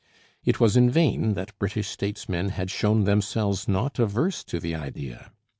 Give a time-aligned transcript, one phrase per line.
[0.43, 5.31] It was in vain that British statesmen had shown themselves not averse to the idea.